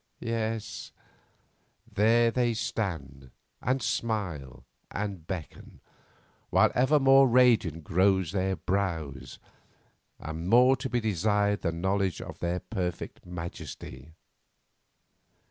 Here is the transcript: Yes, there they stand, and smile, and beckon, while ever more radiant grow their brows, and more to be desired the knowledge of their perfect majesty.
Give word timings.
Yes, 0.19 0.91
there 1.93 2.31
they 2.31 2.55
stand, 2.55 3.29
and 3.61 3.83
smile, 3.83 4.65
and 4.89 5.27
beckon, 5.27 5.79
while 6.49 6.71
ever 6.73 6.99
more 6.99 7.27
radiant 7.27 7.83
grow 7.83 8.23
their 8.23 8.55
brows, 8.55 9.37
and 10.17 10.49
more 10.49 10.75
to 10.75 10.89
be 10.89 11.01
desired 11.01 11.61
the 11.61 11.71
knowledge 11.71 12.19
of 12.19 12.39
their 12.39 12.61
perfect 12.61 13.27
majesty. 13.27 14.13